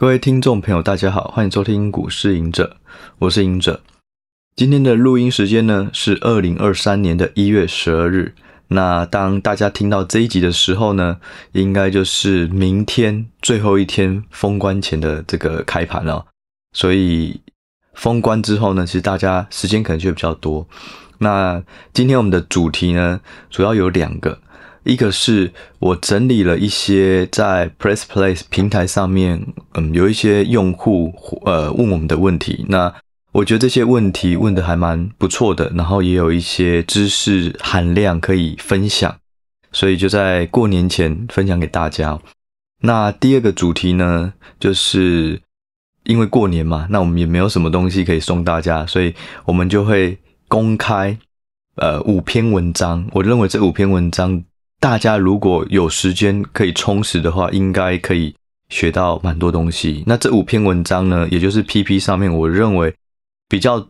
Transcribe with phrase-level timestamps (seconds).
[0.00, 2.76] 各位听众朋友，大家好，欢迎收听股市赢者，
[3.18, 3.80] 我是赢者。
[4.54, 8.32] 今天的录音时间呢是二零二三年的一月十二日。
[8.68, 11.18] 那当大家听到这一集的时候呢，
[11.50, 16.24] 应该就是明天最后一天封关前的这个开盘了。
[16.72, 17.40] 所以
[17.94, 20.64] 封关之后呢，其实大家时间可能就会比较多。
[21.18, 21.60] 那
[21.92, 23.20] 今天我们的主题呢，
[23.50, 24.38] 主要有两个。
[24.88, 31.12] 一个是我整理了一些在 Press Play 平台上面，嗯，有一些用户
[31.44, 32.94] 呃问我们的问题，那
[33.32, 39.14] 我觉得这些问题问得还蛮不错的，然后也有一些知识含量可以分享，
[39.72, 42.18] 所以就在过年前分享给大家。
[42.80, 45.38] 那第二个主题呢，就是
[46.04, 49.14] 因为过年嘛，那我们也没有什么东西可以送大家，所以
[49.44, 50.16] 我们就会
[50.48, 51.18] 公开
[51.76, 54.42] 呃五篇文章，我认为这五篇文章。
[54.80, 58.34] 大家如果有时间可以充实的话，应该可以
[58.68, 60.04] 学到蛮多东西。
[60.06, 62.94] 那这五篇文章呢，也就是 PP 上面我认为
[63.48, 63.88] 比较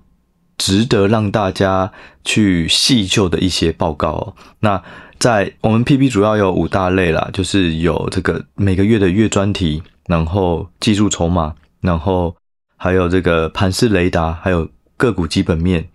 [0.56, 1.92] 值得让大家
[2.24, 4.34] 去细究的一些报告哦。
[4.60, 4.82] 那
[5.18, 12.34] 在我们 PP 主要有五大类啦，就是有这个每个月的月专题，然后技术筹码，然后
[12.76, 15.88] 还有这个盘势雷达，还有个股基本面。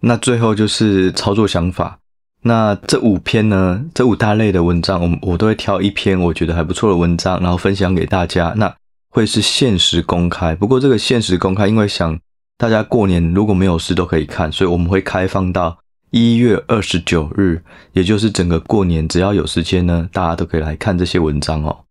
[0.00, 2.00] 那最后就是操作想法。
[2.44, 8.52] 那这五篇呢，这五大类的文章，我我都会挑一篇我觉得还不错的文章，然后分享给大家。
[8.56, 8.74] 那
[9.10, 12.18] 会是限时公开，不过这个限时公开，因为想
[12.58, 15.78] 大家过年如果没有事都可以看，所以我们会开放到
[16.10, 21.84] 一月二十九日，也就是整个过年，只要有时间呢，大家都可以来看这些文章哦。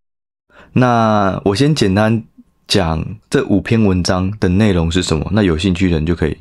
[0.74, 2.22] 那我先简单
[2.68, 6.38] 讲这五篇文章的内容是什么，那有兴趣的人就可以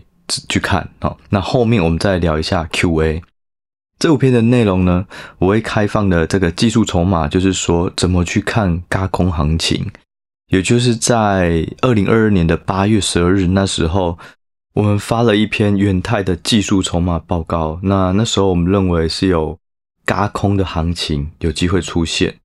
[0.49, 1.17] 去看哦。
[1.29, 3.23] 那后面我们再聊一下 QA。
[4.01, 5.07] 这五篇的内容呢，
[5.37, 9.91] 我会开放的这个技术筹码，就是说怎么去看轧空行情，
[10.49, 14.19] 也就是在二零二二年的八月十二日那时候，
[14.73, 17.79] 我们发了一篇元泰的技术筹码报告。
[17.83, 19.59] 那那时候我们认为是有
[20.07, 22.37] 轧空的行情有机会出现。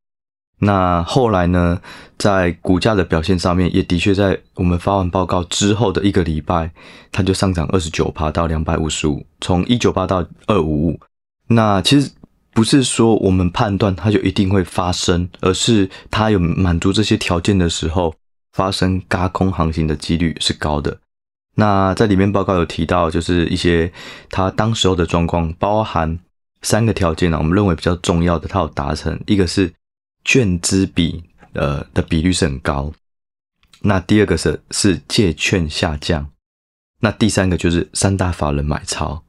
[0.60, 1.80] 那后来呢，
[2.18, 6.72] 在股价的表现上面，也的确在我们发完报告之后的一个礼拜，
[7.14, 11.00] 它就上涨二十九趴到两百五十五，从一九八到二五五。
[11.48, 12.12] 那其实
[12.54, 18.16] 不是说我们判断它就一定会发生，而是它有满足这些条件的时候，
[18.54, 20.98] 发生轧空航行的几率是高的。
[21.56, 23.92] 那在里面报告有提到，就是一些
[24.30, 26.18] 它当时候的状况，包含
[26.62, 29.20] 三个条件呢，我们认为比较重要的，它有达成。
[29.28, 29.72] 一个是
[30.24, 31.24] 券资比
[31.54, 32.92] 呃的比率是很高，
[33.82, 36.30] 那第二个是是借券下降，
[37.02, 39.25] 那第三个就是三大法人买超。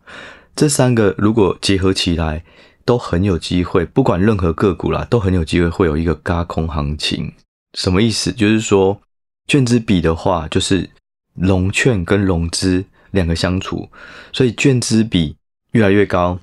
[0.56, 2.42] 这三个如果结合起来，
[2.86, 7.30] 都很有机会，不管任何个股啦，都很有机会会有一个轧空行情。
[7.74, 8.32] 什么意思？
[8.32, 8.98] 就是说，
[9.46, 10.88] 券资比的话，就是
[11.34, 13.90] 融券跟融资两个相处，
[14.32, 15.36] 所以券资比
[15.72, 16.40] 越来越高，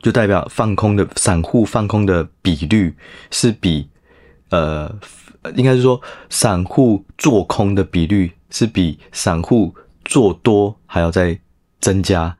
[0.00, 2.94] 就代表放空的散户放空的比率
[3.32, 3.88] 是比
[4.50, 4.94] 呃，
[5.56, 9.74] 应该是说散户做空的比率是比散户
[10.04, 11.36] 做多还要再
[11.80, 12.37] 增加。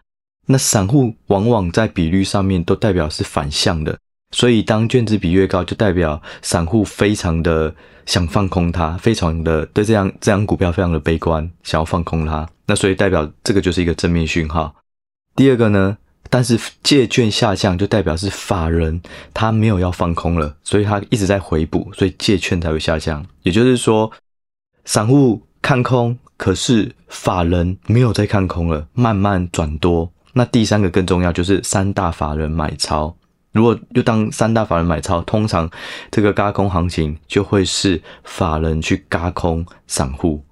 [0.51, 3.99] 那散户往往在比率上面都代表是反向的，
[4.31, 7.75] 所以当券资比越高，就代表散户非常的
[8.07, 12.49] 想放空它，非常的对这样这样股票非常的悲观，想要放空它。
[12.67, 14.75] 那所以代表这个就是一个正面讯号。
[15.37, 15.99] 第二个呢，
[16.31, 19.01] 但是借券下降就代表是法人
[19.35, 23.25] 他没有要放空了，所以他一直在回补，所以借券才会下降。
[23.43, 24.11] 也就是说，
[24.87, 30.11] 散户看空，可是法人没有再看空了，慢慢转多。
[30.35, 33.17] 那第三个更重要，就是三大法人买超。
[33.53, 35.69] 如果就当三大法人买超，通常
[36.11, 40.45] 这个轧空行情就会是法人去轧空散户。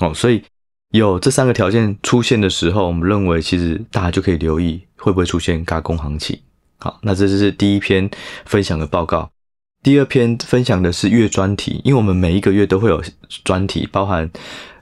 [0.00, 0.42] 哦，所以
[0.90, 6.38] 有这三个条件出现的时候，我们认为其实大家就可以留意会不会出现轧空行情。
[6.78, 8.10] 好，那这就是第一篇
[8.44, 9.30] 分享的报告。
[9.82, 13.02] 第二篇分享的是月专题，因为我们每一个月都会有
[13.44, 14.28] 专题，包含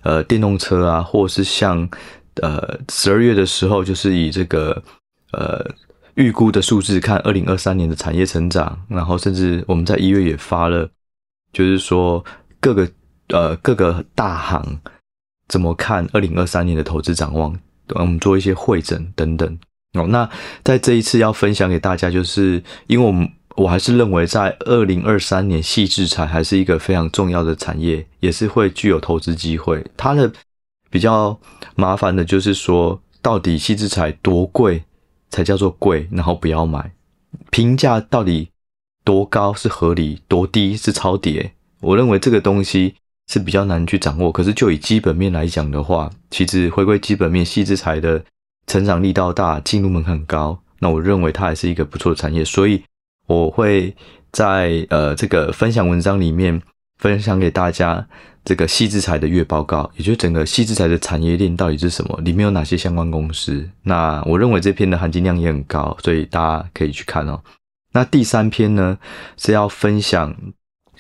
[0.03, 1.89] 呃电动车啊，或是像。
[2.43, 4.83] 呃，十二月的时候，就是以这个
[5.33, 5.65] 呃
[6.15, 10.89] 预估的数字看二零二三年的产业成长，然后甚至我们在一月也发了，
[11.53, 12.25] 就是说
[12.61, 12.89] 各个
[13.29, 14.81] 呃各个大行
[15.49, 17.59] 怎么看二零二三年的投资展望，
[17.95, 19.59] 我们做一些会诊等等
[19.95, 20.07] 哦。
[20.09, 20.29] 那
[20.63, 30.33] 在这一次要分享给大家，就是因为我们我还是认为在二零二三年矽智财还是一个非常重要的产业，也是会具有投资机会，它的。
[30.91, 31.39] 比较
[31.75, 34.85] 麻烦的就是说，到底矽智财多贵
[35.31, 36.93] 才叫做贵，然后不要买。
[37.51, 38.51] 评价到底
[39.05, 41.53] 多高是合理，多低是超跌。
[41.81, 42.95] 我认为这个东西
[43.27, 44.33] 是比较难去掌握。
[44.33, 48.25] 可是就以基本面来讲的话，其实回归基本面，矽智财的
[48.67, 52.45] 成长力道大，进入门槛高，那我认为它还是一个不错的产业。
[52.45, 52.83] 所以
[53.27, 53.95] 我会
[54.33, 56.61] 在呃这个分享文章里面
[56.99, 58.09] 分享给大家
[58.49, 63.69] 这个矽智财的月报告，也就是整个矽智财的产业链到底是什么，里面有哪些相关公司。
[63.83, 67.39] 那我认为这篇的含金量也很高，所以大家可以去看哦。
[67.93, 68.97] 那第三篇呢
[69.37, 70.35] 是要分享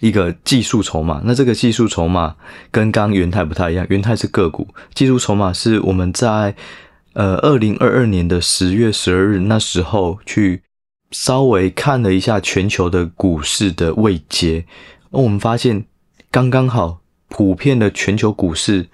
[0.01, 1.23] 一个技术筹码。
[1.25, 2.37] 那这个技术筹码
[2.71, 6.55] 跟刚元泰不太一样，元泰是个股，技术筹码是我们在
[7.15, 10.63] 呃二零二二年的十月十二日那时候去
[11.13, 14.67] 稍微看了一下全球的股市的位阶，
[15.13, 15.87] 而我们发现
[16.31, 18.87] 刚刚好普遍的全球股市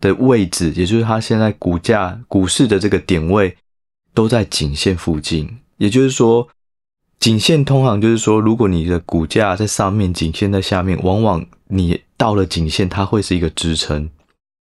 [0.00, 3.56] 的位置，也就是它现在股价股市的这个点位
[4.14, 6.48] 都在颈线附近，也就是说。
[7.20, 14.10] 颈线通常就是说，如果你的股价在上面，颈线在下面，往往你到了颈线，它会是一个支撑。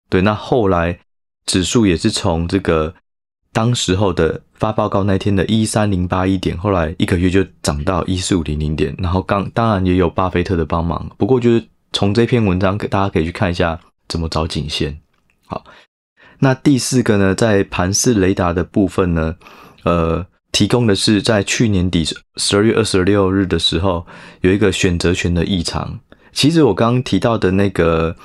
[0.09, 0.99] 对，那后来
[1.45, 2.93] 指数也是从这个
[3.53, 11.09] 当时候的发报告那天的一三零八一点，后来一个月就涨到一四五零零点，然后刚当然也有巴菲特的帮忙。
[11.17, 14.99] 不过就是从这篇文章，大家可以去看一下怎么找颈线。
[15.45, 15.63] 好，
[16.39, 19.35] 那第四个呢，在盘式雷达的部分呢，
[19.83, 20.25] 呃。
[20.51, 22.03] 提供的是在去年底
[22.37, 24.05] 十二月二十六日的时候，
[24.41, 25.99] 有一个选择权的异常。
[26.33, 28.15] 其实我刚刚提到的那个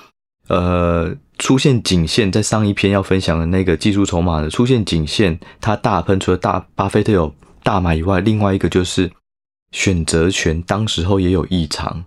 [0.49, 7.33] 呃出现颈线，在上一篇要分享的那个技术筹码的出现颈线，它大喷，除了大巴菲特有
[7.63, 9.13] 大买以外，另外一个就是
[9.71, 12.07] 选择权，当时候也有异常。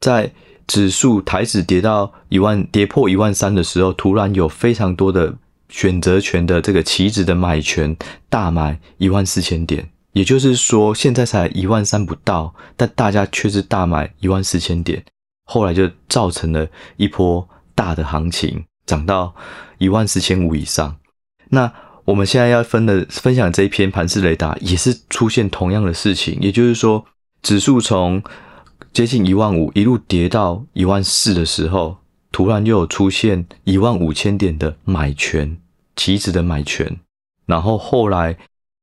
[0.00, 0.32] 在
[0.72, 5.34] 指数台指跌到一万跌破一万三的时候，突然有非常多的。
[5.68, 7.96] 选择权的这个期指的买权
[8.28, 15.02] 大买一万四千点，也就是说现在才一万三不到，但大家却是大买一万四千点，
[15.46, 19.34] 后来就造成了一波大的行情，涨到
[19.78, 20.94] 一万四千五以上。
[21.48, 21.72] 那
[22.04, 27.02] 我们现在要分的分享这一篇盘式雷达，也是出现同样的事情，也就是说
[27.40, 28.22] 指数从
[28.92, 31.96] 接近一万五一路跌到一万四的时候，
[32.30, 35.58] 突然又有出现一万五千点的买权。
[35.94, 36.98] 期指的买权，
[37.44, 38.34] 然后后来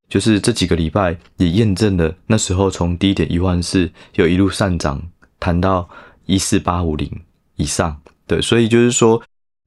[0.08, 5.02] 就是这几个礼拜也验证了，那时候从低点一万四又一路上涨，
[5.40, 5.90] 谈到
[6.28, 7.12] 一四八五零
[7.56, 9.20] 以上，对，所以就是说，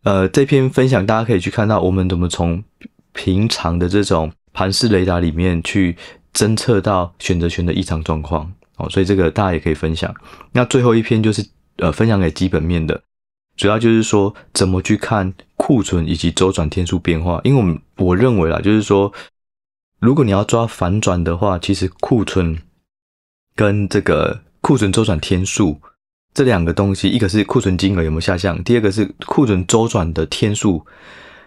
[0.04, 2.62] 呃，这篇分享大家可以去看到我们怎么从
[3.12, 5.96] 平常的这种盘式雷达里面去
[6.32, 10.14] 侦测到选择权的异常状况，哦，所以这个大家也可以分享。
[10.52, 11.46] 那最后一篇就是
[11.76, 13.00] 呃，分享给基本面的。
[13.56, 17.40] 主要就是说，怎么去看库存以及周转天数变化？
[17.44, 19.12] 因为我们我认为啦，就是说，
[20.00, 22.58] 如果你要抓反转的话，其实库存
[23.54, 25.78] 跟这个库存周转天数
[26.32, 30.84] 这两个东西，一个是库存金额有没有下降，第二个是库存周转的天数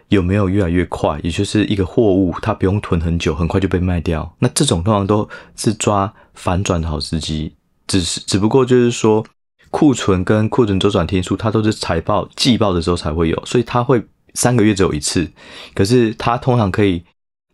[0.10, 4.36] 有没有越来越快，也就是一个货物它不用囤很久，很快就被卖掉。
[4.40, 7.54] 那这种通常都是抓反转的好时机，
[7.88, 9.26] 只是只不过就是说。
[9.72, 14.02] 库存跟库存周转天数，它都是财报季报的时候才会有，所以它会
[14.34, 15.30] 三个月只有一次。
[15.74, 17.04] 可是它通常可以，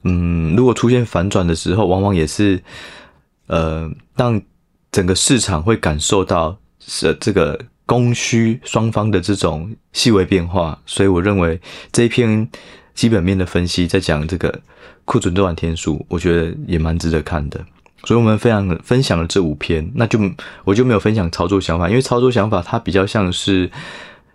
[0.04, 2.62] 嗯，如果出现反转的时候，往往也是，
[3.48, 4.40] 呃，让
[4.92, 7.60] 整个市场会感受到是这个
[7.92, 10.80] 供需双方的这种细微变化。
[10.86, 11.60] 所以我认为
[11.92, 12.48] 这一篇
[12.94, 14.62] 基本面的分析在讲这个
[15.04, 17.60] 库存周转天数，我觉得也蛮值得看的。
[18.06, 20.18] 所以我们非常分享了这五篇，那就
[20.64, 23.70] 我就没有分享操作想法，因为操作想法它比较像是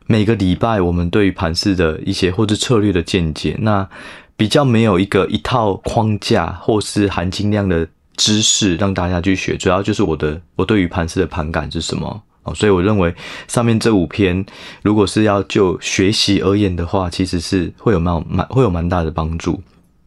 [0.06, 3.88] 每个礼拜我们对于盘市的一些或者策略的见解，那
[4.36, 13.14] 比较没有一个一套框架或是含金量的知识让大家去学，主要就是我的我对于盘市的盘感是什么哦，所以我认为
[13.46, 14.46] 上面这五篇
[14.82, 19.62] 如果是要就学习而言的话，其实是会有蛮蛮会有蛮大的帮助。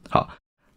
[0.10, 0.27] 好，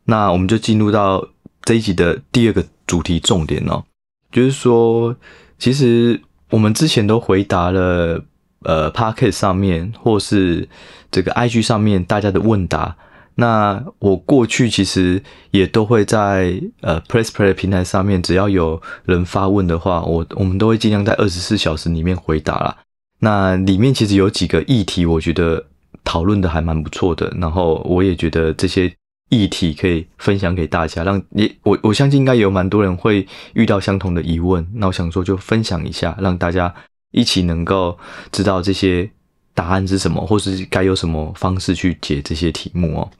[0.05, 1.27] 那我们就进入到。
[1.65, 3.85] 这一集的第二个主题重点哦，
[4.33, 5.15] 就是说，
[5.61, 8.21] 其实我们之前都回答了，
[8.65, 10.69] 呃，Podcast 上面或是
[11.13, 12.97] 这个 IG 上面大家的问答。
[13.37, 22.77] 那我过去其实也都会在呃 PressPlay 的平台上面，只要有人发问的话，我我们都会尽量在二十四小时里面回答啦。
[23.21, 25.67] 那里面其实有几个议题，我觉得
[26.05, 28.93] 讨论的还蛮不错的，然后我也觉得这些。
[29.29, 36.75] 议题可以分享给大家，让也我我相信应该有蛮多人会遇到相同的疑问，那我想说就分享一下，让大家
[37.13, 37.99] 一起能够
[38.31, 39.11] 知道这些
[39.55, 43.11] 答案是什么，或是该有什么方式去解这些题目哦。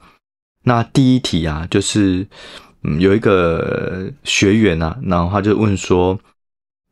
[0.63, 2.25] 那第一题啊，就是
[2.83, 6.19] 嗯有一个学员啊，然后他就问说，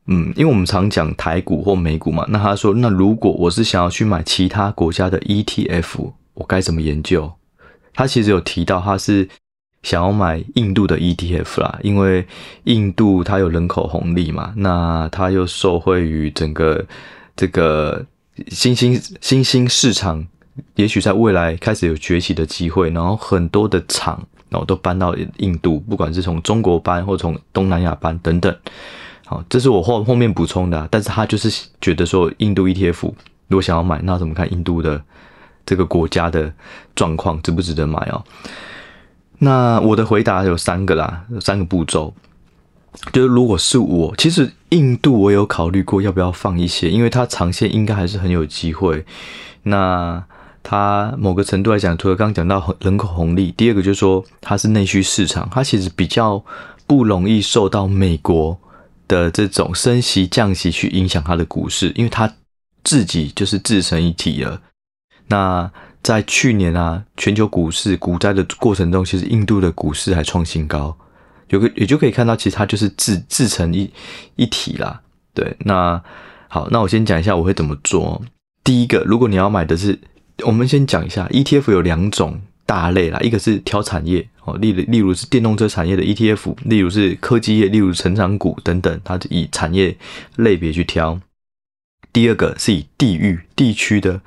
[0.07, 7.31] 嗯，因为我们常讲台股或美股嘛，那他说，那如果我是想要去买其他国家的 ETF，我该怎么研究？
[7.93, 9.27] 他其实有提到，他是
[9.83, 12.25] 想要买印度的 ETF 啦，因为
[12.65, 16.85] 印度它有人口红利嘛，那它又受惠于整个
[17.35, 18.05] 这个
[18.47, 20.25] 新兴新兴市场，
[20.75, 28.55] 也许在未来开始有崛起的机会，然后很多的厂，然后都搬到印度，不管是从中国搬或从东南亚搬等等。
[29.25, 33.13] 好，这是我后后面补充的，但是他就是觉得说，印度 ETF
[33.47, 35.01] 如果想要买，那怎么看印度的
[35.65, 36.51] 这个国家的
[36.95, 38.23] 状况，值不值得买哦？
[39.39, 42.13] 那我的回答有三个啦，三个步骤，
[43.13, 49.05] 就是如果是我，其实印度我有考虑过要不要放一些，因为它长线应该还是很有机会。
[49.63, 50.23] 那
[50.63, 56.43] 它某个程度来讲，除了刚刚讲到人口红利，第二个就是说它是内需市场，它其实比较
[56.85, 58.59] 不容易受到美国。
[59.07, 62.33] 的这种升息降息去影响它的股市，因为它
[62.81, 64.61] 自己就是自成一体了。
[65.27, 65.69] 那
[66.01, 70.97] 在去年啊，全球股市股灾的过程中，其实印度的股市还创新高，
[71.51, 73.89] 有个也就可以看到，其实它就是自自成一
[74.35, 75.01] 一体啦。
[75.33, 76.03] 对，那
[76.49, 78.21] 好，那我先讲一下我会怎么做。
[78.63, 79.97] 第一个，如果你要买的是，
[80.45, 82.41] 我们先讲一下 ETF 有两种。
[82.63, 89.97] 大类啦，一个是挑产业哦，例如例如是电动车产业的 ETF，例如是科技业，例如成长股等等，它是以产业
[90.37, 91.19] 类别去挑。
[92.13, 94.21] 第二个是以地域地区的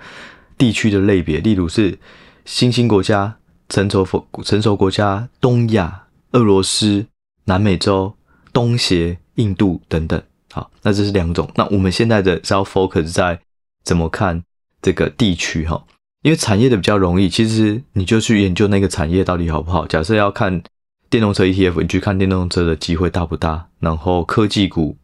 [0.59, 1.99] 地区的类别，例如是
[2.45, 3.37] 新兴国家、
[3.71, 4.07] 成熟
[4.45, 6.03] 成熟国家、东亚、
[6.33, 7.07] 俄罗斯、
[7.45, 8.15] 南美洲、
[8.53, 10.23] 东协、印度等等。
[10.53, 11.51] 好，那这是两种。
[11.57, 13.39] 那我们现在的是要 focus 在
[13.83, 14.43] 怎么看
[14.81, 15.85] 这个地区哈。
[16.23, 19.87] 因为产业的比较容易，其实你就去研究那个产业到底好不好。
[19.87, 20.63] 假设要看
[21.11, 23.69] 电动车 ETF，你去看电动车的机会大不大。
[23.81, 24.97] 然后科技股，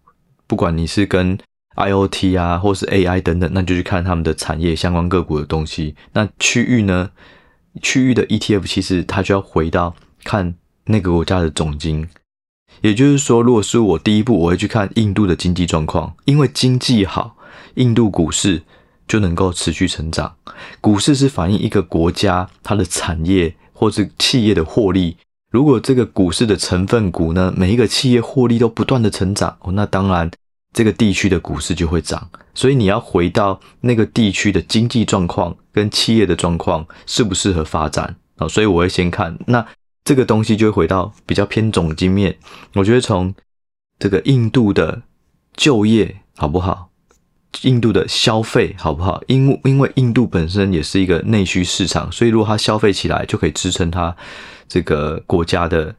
[0.46, 1.38] 不管你是跟
[1.76, 5.94] IoT 啊，或是 AI 等等，那就去看他们的产业相关个股的东西。
[6.12, 7.10] 那区域呢？
[7.82, 9.94] 区域的 ETF 其实它就要回到
[10.24, 10.54] 看
[10.86, 12.08] 那个国家的总经。
[12.80, 17.36] 也就是说，如果是我第一步，我会去看印度的经济状况，因为经济好，
[17.74, 18.62] 印度股市。
[19.10, 20.36] 就能够持续成长。
[20.80, 25.16] 股市是反映一个国家它的产业或是企业的获利。
[25.50, 30.30] 如果这个股市的成分股呢，每一个企业获利都不断的成长，哦，那当然
[30.72, 32.30] 这个地区的股市就会涨。
[32.54, 38.46] 所以你要回到那个地区的经济状况跟企业的状况适不适合发展啊？
[38.46, 39.66] 所以我会先看，那
[40.04, 42.36] 这个东西就会回到比较偏总经面。
[42.74, 43.34] 我觉得从
[43.98, 45.02] 这个印度的
[45.54, 46.88] 就业好不好？
[47.62, 49.20] 印度的消费好不好？
[49.26, 54.16] 因因为印度本身也是一个内需市场，所以如果它消费起来，就可以支撑它
[54.68, 55.92] 这个国家的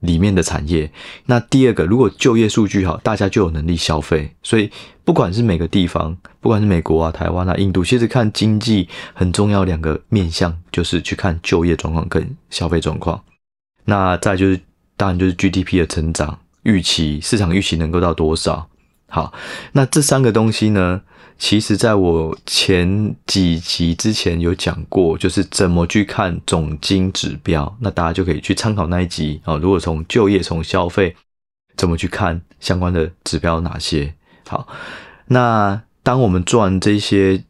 [0.00, 0.92] 里面的产业。
[1.24, 4.30] 那第二个，如果就业数据好，大家就有能力消费。
[4.42, 4.70] 所以
[5.02, 13.24] 不管是每个地方，不管是美国啊、台湾啊、印度，其实看经济很重要两个面向，就是去看就业状况跟消费状况。
[13.88, 14.60] 那再就是
[14.98, 18.68] 当然就是 GDP 的成长预期，市场预期能够到多少？
[19.08, 19.32] 好，
[19.72, 21.00] 那这三个东西呢，
[21.38, 29.56] 其实在我前几集之前有讲过，就是怎么去看总经指标，那大家就可以去参考那一集啊。
[29.56, 31.16] 如果从就业、从消费，
[31.74, 34.12] 怎么去看相关的指标哪些？
[34.46, 34.68] 好，
[35.28, 37.42] 那当我们做完这些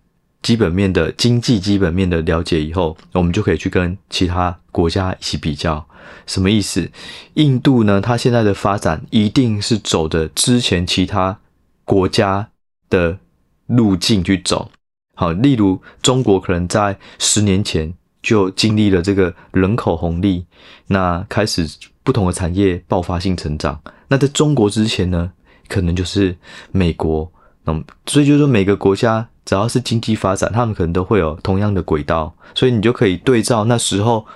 [0.43, 5.88] 基本面的经济基本面的了解以后，我们就可以去跟其他国家一起比较。
[6.27, 6.91] 什么意思？
[7.35, 11.39] 印度呢，它现在的发展一定是走的之前其他。
[11.85, 12.51] 国家
[12.91, 13.19] 的
[13.65, 14.71] 路径去走，
[15.15, 20.45] 好，例如中国可能在十年前就经历了这个人口红利，
[20.89, 21.67] 那开始
[22.03, 23.81] 不同的产业爆发性成长。
[24.09, 25.33] 那在中国之前呢，
[25.67, 26.37] 可能就是
[26.73, 27.33] 美国，
[27.65, 34.27] 嗯，所以就是说每个国家只要是经济发展，他们可能都会有同样的轨道，所以你就可以对照那时候。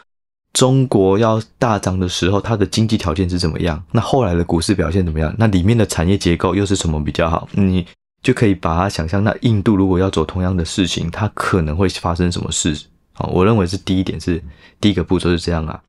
[0.53, 3.83] 中国要大涨的时候，它的经济条件是怎么样？
[3.91, 5.35] 那后来的股市表现怎么样？
[5.39, 7.49] 那里面的产业结构又是什么比较好？
[7.53, 7.87] 你
[8.23, 12.79] 就可以把它想象，那印度如果要走同样的事情，它可能会发生什么事？
[13.15, 14.43] 好，我认为是第一点是
[14.81, 15.83] 第一个步骤是这样啊。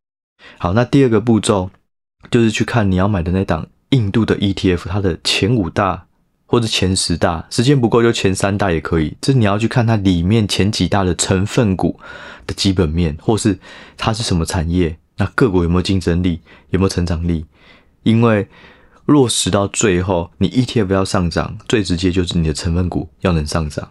[0.57, 1.69] 好，那第二个步骤
[2.31, 6.05] 就是去看你要买的那档印度的 ETF，它的前五大。
[6.53, 9.17] 或者前十大，时间不够就前三大也可以。
[9.19, 11.99] 这你要去看它里面前几大的成分股
[12.45, 13.57] 的基本面，或是
[13.97, 17.47] 它是什么产业，那个股有没有竞争力，有没有成长力？
[18.03, 18.47] 因为
[19.07, 23.89] 落实到最后，你 ETF 要上涨，最直接就是你的成分股要能上涨。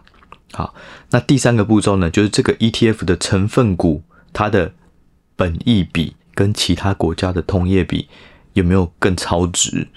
[0.53, 0.73] 好，
[1.09, 4.01] 那第三个步骤呢，就是这个 ETF 的成分股
[4.31, 4.71] 它的
[5.35, 8.07] 本益比跟其他国家的同业比
[8.53, 9.89] 有没有更超值？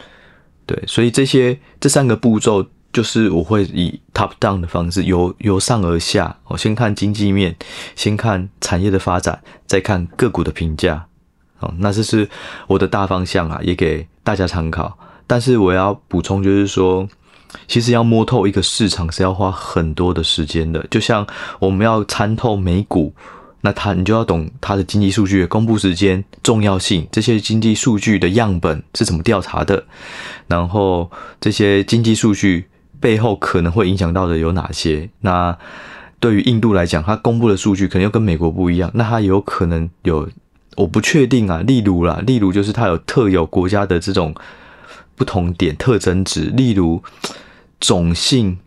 [0.67, 7.55] 对，所以这些这三个步骤就是我会以 top down 的方式，由由上而下，我先看经济面，
[7.95, 11.07] 先看产业的发展，再看个股的评价。
[11.61, 12.29] 哦，那这是
[12.67, 14.99] 我的大方向啊，也给大家参考。
[15.27, 17.09] 但是我要补充，就是说，
[17.67, 20.87] 其实要摸透一个市场是要花很多的时间的。
[20.91, 21.27] 就像
[21.59, 23.15] 我们要参透美股，
[23.61, 29.85] 那它你就要懂它的经济数据的公布时间、重要性，这些经济数据的样本是怎么调查的，
[30.47, 31.11] 然后
[31.41, 32.67] 这些经济数据
[33.01, 35.09] 背后可能会影响到的有哪些？
[35.21, 35.57] 那
[36.21, 40.29] 对于印度来讲，它公布的数据可能又跟美国不一样，那它有可能有。
[40.77, 44.35] 我不确定啊，例如啦，例如就是它有特有国家的这种
[45.15, 47.03] 不同点特征值，例如
[47.81, 48.59] 种姓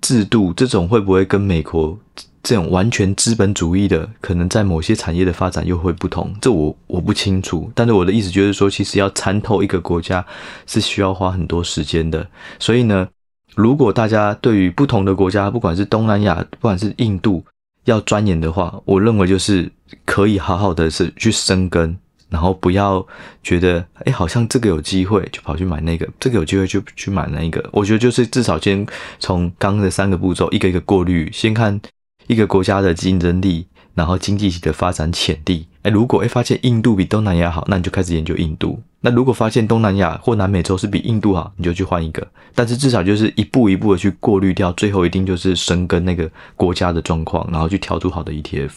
[0.00, 1.98] 制度这种会不会跟美国
[2.42, 6.32] 这种完全资本主义的，可能在某些产业的发展又会不同？
[6.40, 7.70] 这我我不清楚。
[7.74, 10.24] 但是我的意思就是说，其实要参透一个国家
[10.66, 12.26] 是需要花很多时间的。
[12.58, 13.08] 所以呢，
[13.54, 17.44] 如果大家对于不同的国家，不管是东南亚，不管是印度，
[17.84, 19.70] 要钻研的话，我认为就是
[20.04, 21.96] 可以好好的是去深耕，
[22.28, 23.04] 然后不要
[23.42, 27.68] 觉得哎，好像这个有机会就跑去买那个，这个有机会就去买那个。
[27.72, 28.86] 我觉得就是至少先
[29.18, 31.80] 从刚刚的三个步骤一个一个过滤，先看
[32.28, 33.66] 一个国家的竞争力。
[33.94, 38.80] 然后经济体的发展潜力，哎，如果哎发现印度比东南亚好，那你就开始研究印度。
[39.00, 42.24] 那如果发现东南亚或南美洲是比印度好，你就去换一个。
[42.54, 48.70] 但是至少就是一步一步的去过滤掉，最后一定就是深耕那个国家的状况，然后去挑出好的 ETF。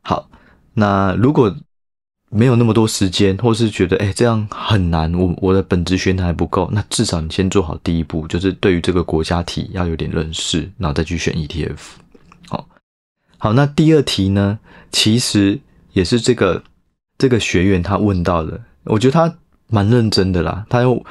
[0.00, 0.28] 好，
[0.74, 1.54] 那如果
[2.30, 11.76] 没有那么多时间，或是觉得哎这样很难，我我的本职学的还不够，那至少你先做好第一步，就是对于这个国家体要有点认识，然后再去选 ETF。
[13.42, 14.58] 好，那第二题呢，
[14.92, 15.58] 其实
[15.94, 16.62] 也是这个
[17.16, 19.34] 这个学员他问到的，我觉得他
[19.66, 20.66] 蛮认真的啦。
[20.68, 21.02] 他又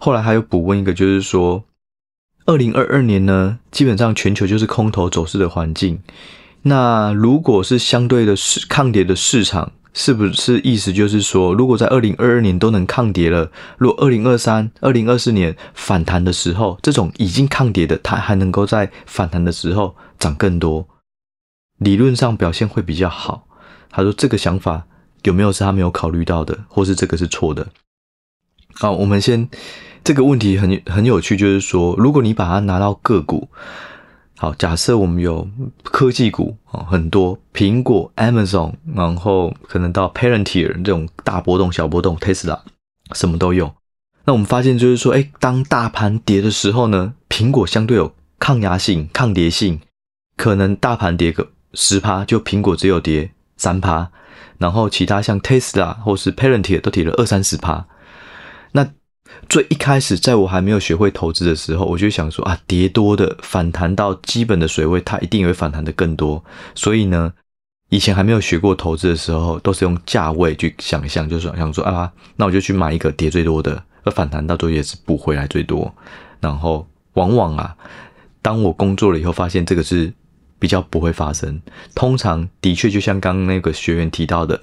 [0.00, 1.62] 后来还有补问一个，就是说，
[2.44, 6.00] 二零二二年呢，基本上全球就是空头走势的环境。
[6.62, 20.84] 那如果是相对的市抗跌的市场，是不是意思就是说，如果在二零二二年都能抗跌了，如果二零二三、二零二四年反弹的时候，这种已经抗跌的，它还能够在反弹的时候涨更多？
[21.78, 23.46] 理论上表现会比较好。
[23.90, 24.86] 他说这个想法
[25.22, 27.66] 有没有是他没有考虑到的，或是这个是错的？
[28.74, 29.48] 好，我们先
[30.04, 33.48] 这个问题很很有趣，就是说，如果你把它拿到个股，
[34.36, 35.48] 好，假设我们有
[35.82, 42.60] 科技股啊，很多苹果、Amazon，然后可能到 Palantir 这种大波动、小波动，Tesla
[43.12, 43.74] 什么都有。
[44.26, 49.80] 那我们发现就是说，哎，当大盘跌的时候呢，苹果相对有抗压性、抗跌性，
[50.36, 51.48] 可能大盘跌个。
[51.76, 54.10] 十趴，就苹果只有跌三趴，
[54.56, 57.86] 然后其他像 Tesla 或是 Palantir 都跌了二三十趴。
[58.72, 58.88] 那
[59.46, 66.42] 最一开始，在我还没有学会投资的时候，我就想说啊，跌多的反弹到基本的水位，它一定也会反弹的更多。
[66.74, 67.30] 所以呢，
[67.90, 75.94] 以前还没有学过投资的时候，都是用价位去想象，就是想说啊，那我就去买一个跌最多的，而反弹到最后也是补回来最多。
[76.40, 77.76] 然后往往啊，
[78.40, 80.10] 当我工作了以后，发现这个是。
[80.58, 81.60] 比较不会发生，
[81.94, 84.60] 通常的确就像刚刚那个学员提到的，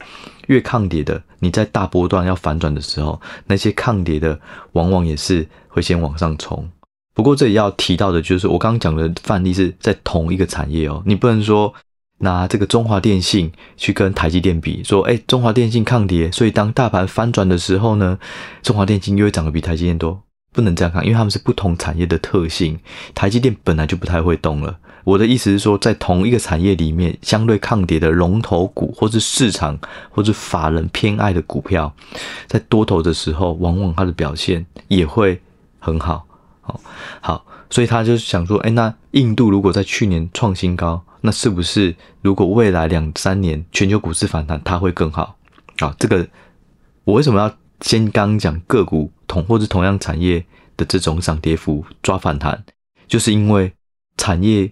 [0.47, 4.39] 越抗跌的，你在大波段要反转的时候，那些抗跌的
[4.73, 6.69] 往往也是会先往上冲。
[7.13, 11.71] 不过这里要提到的就是，我刚刚讲的范例是在同一个产业哦，你不能说
[12.17, 18.17] 拿这个中华电信去跟台积电比，说哎，中华电信抗跌，所以当大盘翻转的时候呢，
[18.63, 20.23] 中华电信又会涨得比台积电多，
[20.53, 22.79] 不能这样看，因为他们是不同产业的特性，
[23.13, 24.77] 台积电本来就不太会动了。
[25.03, 29.77] 我的意思是说，在同一个产业里面，相对抗跌的龙头股，或是市场，
[30.09, 31.93] 或是法人偏爱的股票，
[32.47, 35.41] 在多头的时候，往往它的表现也会
[35.79, 36.25] 很好。
[36.61, 36.79] 好，
[37.19, 45.35] 好，所以他就想说，哎，那印度如果在去年创新高，那是不是如果未来两三年全球股市反弹，它会更好？
[45.79, 46.25] 啊，这个
[47.03, 50.45] 我为什么要先刚讲个股同或是同样产业
[50.77, 52.63] 的这种涨跌幅抓反弹，
[53.07, 53.73] 就是因为
[54.17, 54.71] 产业。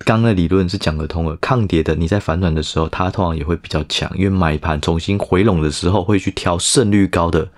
[0.00, 7.48] 刚的理论是讲得通的，抗跌的你在反转的时候，它通常也会比较强，因为买盘重新回笼的时候会去挑胜率高的，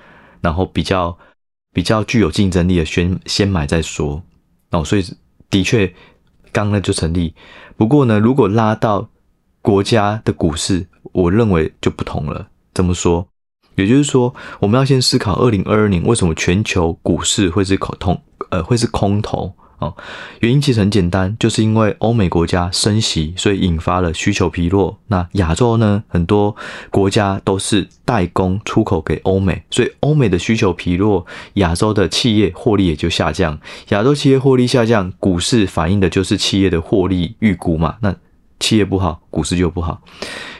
[0.40, 1.18] 然后比较
[1.72, 4.22] 比较具有竞争力的先先买再说。
[4.70, 5.04] 哦，所以
[5.50, 5.92] 的确
[6.52, 7.34] 刚刚就成立。
[7.76, 9.10] 不过呢，如果拉到
[9.60, 12.46] 国家的股市，我认为就不同了。
[12.72, 13.26] 怎么说？
[13.82, 19.54] 也就是说，我们要先思考二零二二年为什么全球股市会是空，呃，会是空头。
[19.78, 19.94] 哦，
[20.40, 24.98] 原因其实很简单，就是因为欧美国家升息，所以引发了需求疲弱。
[25.06, 26.56] 那亚洲呢，很多
[26.90, 33.56] 国家都是代工出口给欧美，所以欧美的需求疲弱，亚洲的企业获利也就下降。
[33.90, 37.98] 亚洲企业获利下降，股市反映的就是企业的获利预估嘛。
[38.00, 38.12] 那
[38.58, 40.02] 企业不好，股市就不好。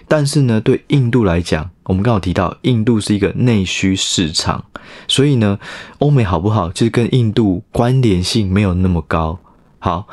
[0.07, 4.67] 但是呢，对印度来讲，我们刚好提到，印度是一个内需市场，
[5.09, 5.59] 所以呢，
[6.01, 9.39] 欧美好不好，就是跟印度关联性没有那么高。
[9.79, 10.07] 好，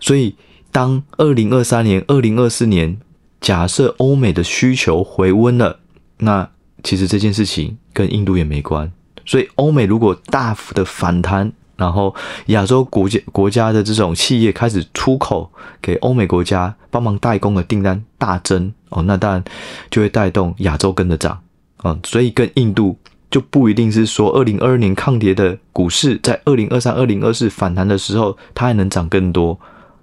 [0.00, 0.34] 所以
[0.72, 2.98] 当二零二三年、二零二四年，
[3.40, 5.78] 假设欧美的需求回温了，
[6.18, 6.50] 那
[6.82, 8.90] 其实这件事情跟印度也没关。
[9.24, 12.14] 所以欧美如果大幅的反弹，然后
[12.46, 15.50] 亚洲国家国家的这种企业开始出口
[15.82, 19.42] 给欧美国家，帮忙代工的订单大增哦，那当然
[19.90, 21.40] 就会带动亚洲跟着涨
[21.78, 22.96] 啊，所以跟印度
[23.30, 29.58] 就不一定是说二零二二年抗跌的股市，在二零二三、二零二四反弹的时候，它还能涨更多。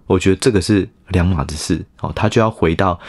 [0.08, 3.00] 我觉得这个是两码子事哦，它就要回到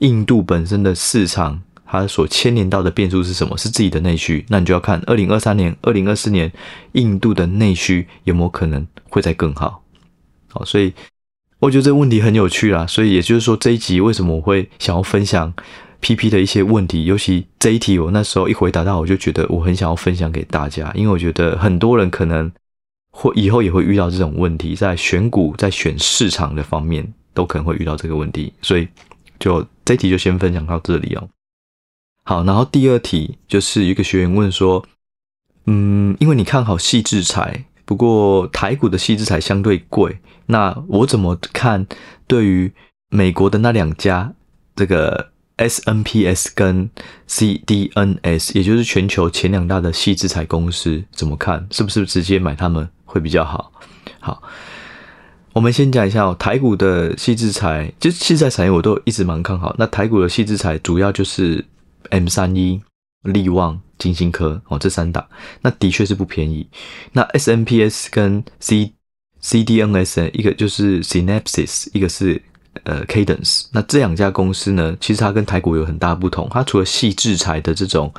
[0.00, 1.62] 印度本身的市场。
[1.92, 3.54] 它所牵连到的变数是什么？
[3.58, 6.50] 是自己的内需，那你就要看二零二三年、二零二四年
[6.92, 9.84] 印度的内需有没有可能会再更好。
[10.48, 10.90] 好，所以
[11.58, 12.86] 我觉得这个问题很有趣啦。
[12.86, 15.52] 所以也就是说，这一集为什么我会想要分享
[16.00, 22.50] PP 的一些问题，尤其这一题，我那时候一回答到，我就觉得我很想要分享给大家，因为我觉得很多人可能
[23.10, 28.88] 会以后也会遇到这种问题，在选股、在选市场的方面都可能会遇到这个问题，所以
[29.38, 31.28] 就这一题就先分享到这里哦。
[32.24, 34.84] 好，然后第二题就是一个学员问说，
[35.66, 41.84] 嗯，因为你看好矽智财，不过台股的矽智财相对贵，那我怎么看？
[42.28, 42.72] 对于
[43.08, 44.32] 美国的那两家，
[44.76, 46.88] 这个 SNPS 跟
[47.28, 51.66] CDNS，也就是全球前两大的矽智财公司，怎么看？
[51.72, 53.72] 是不是直接买他们会比较好？
[54.20, 54.40] 好，
[55.54, 59.74] 我们先讲一下哦，台股的矽智财，就是矽智财产业我都一直蛮看好。
[59.76, 61.64] 那台股的矽智财主要就是。
[62.12, 62.78] M 三一、
[63.22, 65.26] 力旺、晶心科哦，这三档
[65.62, 66.68] 那的确是不便宜。
[67.12, 68.92] 那 SNPS 跟 C
[69.40, 72.40] CDNS 一个就是 Synopsys，一个是
[72.84, 73.64] 呃 Cadence。
[73.72, 76.46] 那这两家公司呢，其实它跟台股有很大不同。
[76.50, 78.12] 它除了矽智财的这种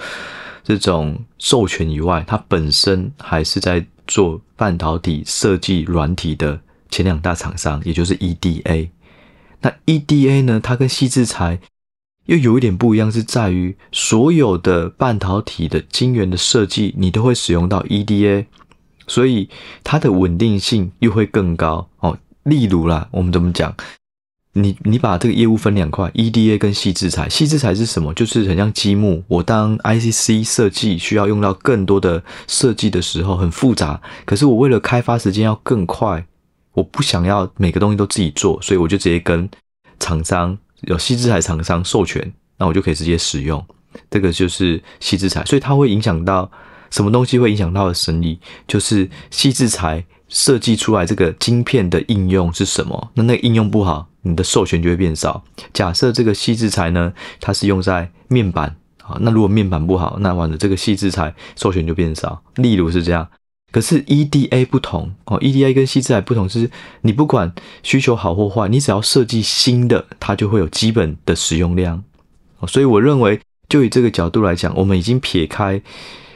[0.63, 8.89] 这种授权以外，它本身还是在做半导体设计软体的前两大厂商，也就是 EDA。
[9.61, 11.59] 那 EDA 呢，它跟矽智财。
[12.25, 18.45] 又有一点不一样，是在于所有的半导体的晶圆的设计，你都会使用到 EDA，
[19.07, 19.49] 所以
[19.83, 22.17] 它的稳定性又会更高哦。
[22.43, 23.75] 例如啦，我们怎么讲？
[24.55, 27.27] 你你把这个业务分两块，EDA 跟矽智财。
[27.27, 28.13] 矽智财是什么？
[28.13, 29.23] 就是很像积木。
[29.27, 33.99] 我当 ICC 设计需要用到更多的设计的时候，很复杂。
[34.25, 36.25] 可是我为了开发时间要更快，
[36.73, 39.49] 我不想要每个东西都自己做，所以我就直接跟
[39.99, 40.55] 厂商。
[40.83, 43.63] 有矽智财厂商授权，那我就可以直接使用。
[44.09, 46.49] 这个就是矽智财，所以它会影响到
[46.89, 47.37] 什么东西？
[47.37, 53.11] 会影响到的生意，就是矽智财设计出来这个晶片的应用是什么？
[53.13, 55.43] 那那个应用不好，你的授权就会变少。
[55.73, 62.41] 假设这个矽智财呢，它是用在面板啊，那如果面板不好，那完了这个矽智财授权就变少。
[62.55, 63.27] 例如是这样。
[63.73, 66.69] 可是 EDA 不同哦，EDA 跟矽智财不同，是
[67.01, 72.03] 你不管需求好或坏，你只要设计新的，它就会有基本的使用量。
[72.67, 75.81] 所以我认为，就以这个角度来讲，我们已经撇开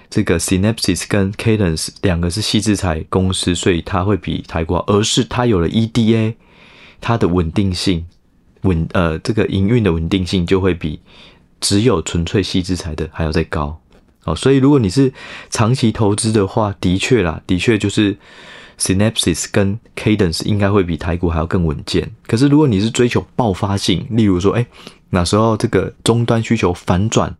[0.09, 6.33] 这个 Synopsys 跟 Cadence 两个是矽智财公司，所以它会比台国，而是它有了 EDA，
[6.99, 8.07] 它的稳定性
[8.63, 10.99] 稳呃这个营运的稳定性就会比
[11.61, 13.79] 只有纯粹矽智财的还要再高。
[14.27, 15.11] 哦，所以如果你是
[15.49, 18.17] 长期投资的话，的确啦，的确就是
[18.77, 22.11] Synopsys 跟 Cadence 应该会比台股还要更稳健。
[22.27, 24.67] 可是如果你是追求爆发性，例如说，哎，
[25.11, 27.33] 那时候这个终端需求反转，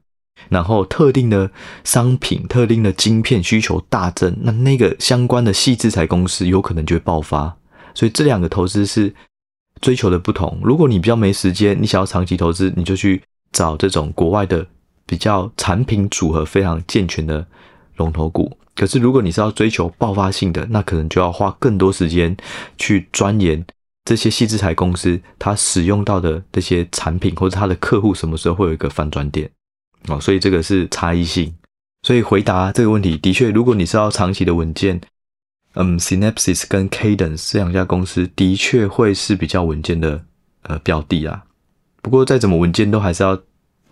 [0.48, 1.52] 然后特定的
[1.84, 7.54] 商品、特定的晶片需求大增，那那个相关的细制裁公司有可能就会爆发。
[7.94, 9.14] 所以这两个投资是
[9.82, 10.58] 追求的不同。
[10.64, 13.22] 如果你比较没时间，你想要长期投资，你就去
[13.52, 14.66] 找这种国外的。
[15.08, 17.44] 比较产品组合非常健全的
[17.96, 22.38] 龙头股，可是如果你是要追求爆发性的，那可能就要花更多时间
[22.78, 23.66] 去钻研
[24.06, 29.50] 这些矽智财公司它使用到的这些产品，或者它的客户什么时候会有一个反转点
[30.08, 31.54] 哦，所以这个是差异性。
[32.04, 35.02] 所以回答这个问题，的确，如果你是要长期的稳健，
[35.74, 40.24] 嗯，Synopsys 跟 Cadence 这两家公司的确会是比较稳健的
[40.62, 41.44] 呃标的啊。
[42.02, 43.42] 不过再怎么稳健，都还是要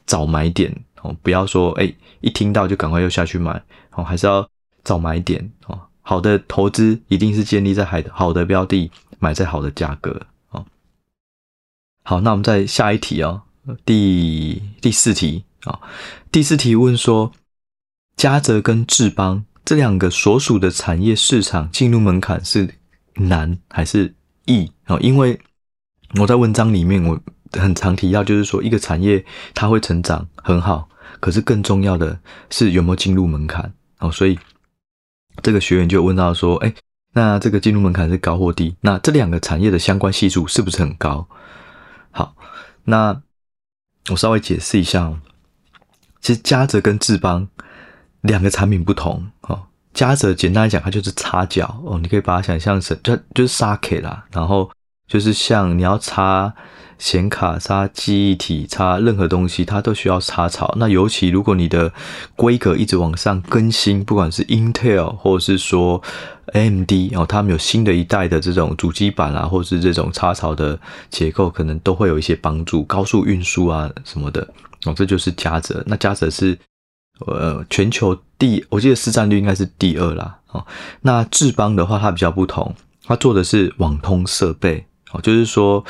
[0.06, 0.73] 找买点。
[1.21, 4.47] 不要说哎，一听到就赶快又下去买，哦，还是要
[4.83, 5.79] 早买点哦。
[6.01, 10.63] 好的投资一定是建立在好的好的标的，买在好的价格哦。
[12.03, 13.41] 好，那我们再下一题哦，
[13.83, 15.79] 第第四题啊、哦，
[16.31, 17.31] 第四题问说，
[18.15, 22.75] 嘉泽跟智邦这两个所属的产业市场进入门槛是
[23.15, 24.13] 难还是
[24.45, 24.99] 易啊、哦？
[25.01, 25.39] 因为
[26.19, 27.19] 我在文章里面我
[27.53, 30.87] 很常提到，就是说一个产业它会成长很好，
[31.19, 34.12] 可是更重要的是有没有进入门槛哦。
[34.12, 34.38] 所以
[35.41, 36.73] 这个学员就问到说，哎，
[37.13, 38.75] 那这个进入门槛是高或低？
[38.82, 41.28] 那这两个产业的相关系数是不是很高？
[42.12, 42.36] 好，
[42.84, 43.21] 那
[44.10, 45.19] 我稍微解释一下哦。
[46.21, 47.47] 其实嘉泽跟智邦
[48.21, 49.63] 两个产品不同哦。
[49.93, 54.71] 嘉泽简单来讲，它就是插脚哦，你可以把它想象成就就是沙 K 啦，然后。
[55.08, 56.51] 就是像你要插
[56.97, 60.73] 显卡、插记忆体、插任何东西，它都需要插槽。
[60.77, 61.91] 那尤其如果你的
[62.36, 66.01] 规格一直往上更新，不管是 Intel 或者是说
[66.53, 70.79] AMD 哦，他们有新的一代的这种主机板啊，或是这种插槽的
[71.10, 74.47] 结构，可能都会有一些帮助，高速运输啊什么的
[74.86, 74.93] 哦。
[74.95, 75.84] 这就是嘉泽。
[75.88, 76.58] 那嘉泽是
[77.25, 80.65] 呃全球第，我记得市占率应该是第二啦哦。
[81.01, 85.19] 那智邦的话，它比较不同，它做的是网通设备哦。
[85.21, 85.84] 就是说，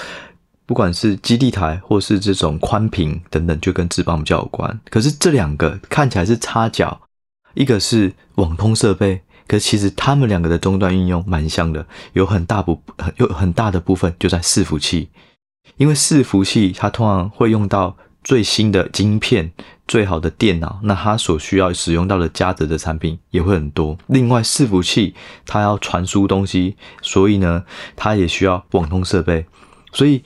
[0.65, 4.79] 不管是基地台或是这种宽屏等等，就跟智邦比较有关。
[4.89, 7.01] 可是这两个看起来是插脚，
[7.53, 12.81] 一个是网通设备，可是其实他们两个的终端应用蛮像的，有很大部
[13.17, 15.09] 有很大的部分就在伺服器，
[15.77, 19.51] 因为伺服器它通常会用到最新的晶片、
[19.87, 23.95] 最好的电脑，那它所需要使用到的嘉泽的产品也会很多。
[24.07, 25.13] 另外，伺服器
[25.45, 27.63] 它要传输东西，所以呢，
[27.95, 29.45] 它也需要网通设备。
[29.93, 30.23] 所以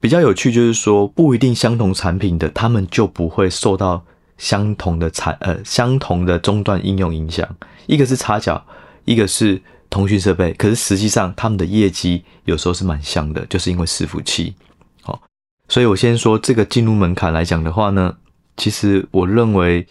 [0.00, 4.04] 比较有趣就是说，不一定相同产品的，他们就不会受到
[4.36, 7.48] 相同的产呃相同的终端应用影响。
[7.86, 8.64] 一个是插脚，
[9.04, 14.54] 一个是通讯设备，可是实际上他们的业绩有时候是蛮像的，就是因为伺服器。
[15.02, 15.20] 好
[15.68, 18.16] 所以我先说这个进入门槛来讲的话呢，
[18.56, 19.86] 其实我认为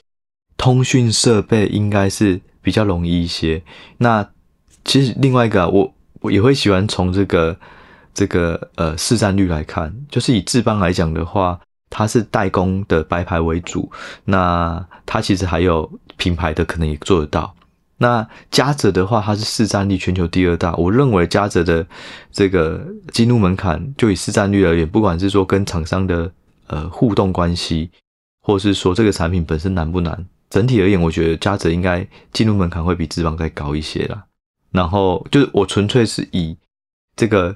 [0.56, 3.62] 通讯设备应该是比较容易一些。
[3.98, 4.30] 那
[4.86, 7.58] 其实另外一个，我我也会喜欢从这个
[8.17, 13.91] 这个呃市占率来看，就是以智邦来讲的话，它是代工的白牌为主，
[14.25, 17.53] 那它其实还有品牌的可能也做得到。
[17.99, 20.73] 那嘉泽的话，它是市占率全球第二大。
[20.77, 21.86] 我认为嘉泽的
[22.32, 26.32] 这个进入门槛，就以市占率而言，不管是说跟厂商的
[26.65, 27.91] 呃互动关系，
[28.41, 34.23] 或是说这个产品本身难不难，整体而言，我觉得嘉泽应该进入门槛会比智邦再高一些啦。
[34.71, 36.58] 然后就是我纯粹是以
[37.15, 37.56] 这个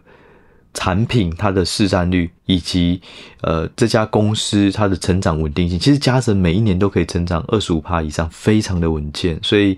[0.74, 3.02] 产品它的市占率，以及
[3.42, 9.78] 呃这家公司它的成长稳定性，其实嘉泽每一年都可以成长二十五趴以上，非常的稳健，所以。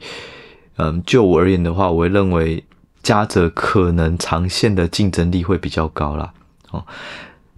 [0.75, 2.63] 嗯，就我而言的话，我会认为
[3.03, 6.33] 嘉泽可能长线的竞争力会比较高啦。
[6.71, 6.83] 哦，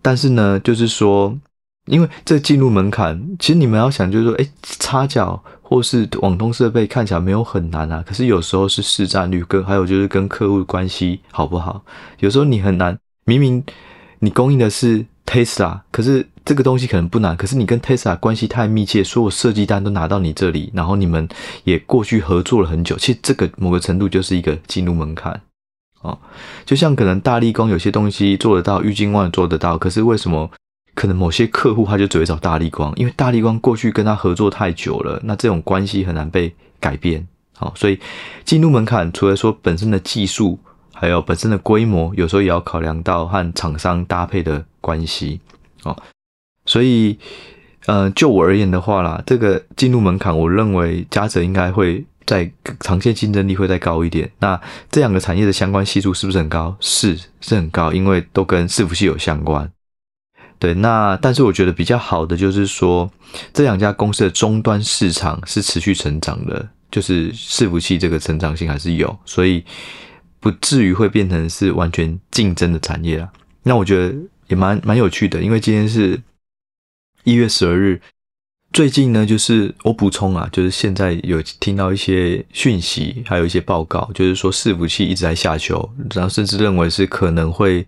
[0.01, 1.33] 但是呢，就是说，
[1.85, 11.81] 因为这进入门槛，其实你们要想，就是说，哎，插脚或是网通设备看起来没有很难啊，可是有时候是市占率跟还有就是跟客户关系好不好，
[12.19, 13.63] 有时候你很难，明明
[14.19, 16.27] 你供应的是 Tesla，可是。
[16.45, 21.27] 这个东西可能不难，可是你跟 Tesla 关系太密切，所有设计单都拿到你这里，然后你们
[21.63, 22.95] 也过去合作了很久。
[22.97, 25.41] 其实这个某个程度就是一个进入门槛
[26.01, 26.15] 哦。
[26.63, 30.47] 就像可能大力光有些东西做得到，玉晶光做得到，可是为什么
[30.93, 32.93] 可能某些客户他就只会找大力光？
[32.95, 37.27] 因为大力光过去跟他合作太久了，那这种关系很难被改变。
[37.57, 37.99] 好，所以
[38.43, 40.59] 进入门槛除了说本身的技术，
[40.95, 45.39] 还有本身的规模，有时候也要考量到和厂商搭配的关系
[45.83, 45.95] 哦。
[46.65, 47.19] 所以，
[47.85, 54.31] 呃，就我而言的话啦，这个进入门槛，我认为嘉泽应该会在长线竞争力会再高一点。
[54.39, 56.75] 那这两个产业的相关系数是不是很高？
[56.79, 59.69] 是，是很高，因为都跟伺服器有相关。
[60.57, 63.11] 对，那但是我觉得比较好的就是说，
[63.53, 69.63] 这两家公司的终端市场是持续成长的，就是伺服器这个成长性还是有，所以
[70.45, 73.33] 不至于会变成是完全竞争的产业啦。
[73.63, 76.21] 那我觉得也蛮蛮有趣的，因为今天是。
[77.23, 77.99] 一月十二日，
[78.71, 87.83] 最近呢，就是我补充啊，就是现在有听到一些讯息，还有一些报告，就是说伺服器一直在下修，然后甚至认为是可能会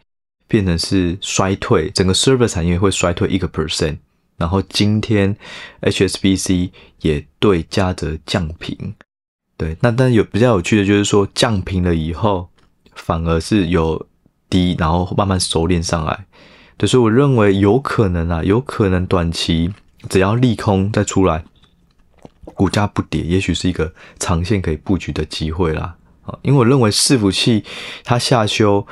[0.48, 3.98] 变成是衰退，整个 server 产业会衰退一个 percent。
[4.38, 5.38] 然后今天
[5.82, 8.96] HSBC 也对嘉泽降频，
[9.58, 12.50] 对，那但有比较有趣的就是说降评了以后，
[12.94, 14.06] 反而是有
[14.50, 16.26] 低，然后慢慢收敛上来。
[16.86, 19.74] 所以我认为有可能啊，有可能短期
[20.10, 21.44] 只要利空再出来，
[22.44, 25.96] 股价不跌，也许是一个长线可以布局的机会啦。
[26.24, 27.64] 啊，因为我认为伺服器
[28.04, 28.86] 它下修，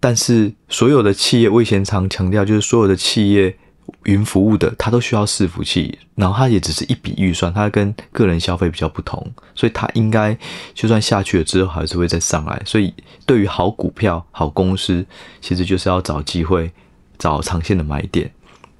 [0.00, 3.56] 但是所有的企业，我以前常强调，就是所有的企业
[4.04, 9.24] 云服务的，它都需要伺服器，然后它也只是一笔预算，它跟个人消费比较不同，
[9.54, 10.36] 所以它应该
[10.74, 12.62] 就算下去了之后，还是会再上来。
[12.64, 12.92] 所以
[13.26, 15.04] 对于好股票、好公司，
[15.40, 16.70] 其实就是要找机会、
[17.18, 18.30] 找长线的买点。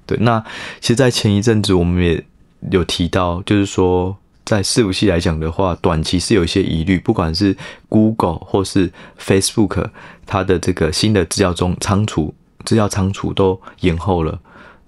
[0.05, 0.43] 对，那
[0.79, 2.23] 其实，在前一阵子我们也
[2.71, 4.17] 有提到，就是说。
[4.45, 7.55] 在伺服器来讲的话，短期是有一些疑虑，不管是
[7.87, 9.91] Google 或是 Facebook，
[10.25, 12.33] 它的这个新的资料中仓储、
[12.65, 14.39] 资料仓储都延后了。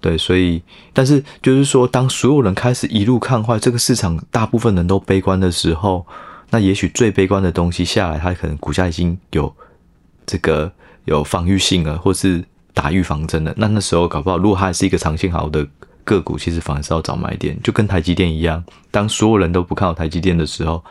[0.01, 0.61] 对，所以，
[0.91, 6.05] 但是就是说，当所有人开始一路看坏这个市场，大部分人都悲观的时候，
[6.49, 9.55] 那也许最悲观的东西下来，它可能股价已经有
[10.25, 10.69] 这个
[11.05, 13.53] 有防御性了，或是打预防针了。
[13.55, 15.65] 那那时候搞不好，如果它是一个长线好的。
[16.03, 18.61] 个股其实反而是要找买点，就跟台积电一样。
[18.89, 20.83] 当所有人都不看好台积电的时候，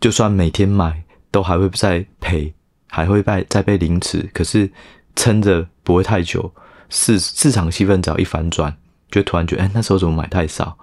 [0.00, 2.52] 就算每天买，都还会再赔，
[2.88, 4.28] 还会再再被凌迟。
[4.34, 4.70] 可是
[5.16, 6.52] 撑着不会太久，
[6.88, 8.76] 市市场气氛只要一反转，
[9.10, 10.76] 就突然觉得，哎，那时候怎么买太少？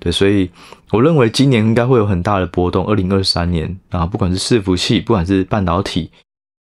[0.00, 0.48] 对，所以
[0.92, 2.86] 我认为今年应该会有很大的波动。
[2.86, 6.10] 二零二三年，然后不管是伺服器，不管是半导体，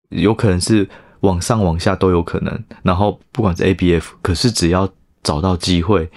[0.09, 0.87] 有可能是
[1.19, 2.63] 往上往下都有可能。
[2.83, 4.89] 然后不管是 ABF，可是只要
[5.23, 6.09] 找到机会，